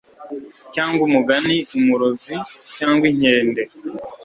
[0.73, 2.35] cyangwa umugani, umurozi,
[2.77, 3.61] cyangwa inkende